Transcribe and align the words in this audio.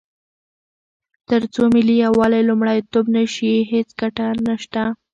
تر 1.29 1.41
څو 1.53 1.61
ملي 1.75 1.95
یووالی 2.05 2.41
لومړیتوب 2.49 3.05
نه 3.15 3.23
شي، 3.33 3.53
هیڅ 3.71 3.89
ګټه 4.01 4.25
نشته. 4.47 4.83